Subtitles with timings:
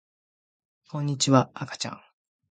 [0.89, 2.01] こんにちは、あかちゃん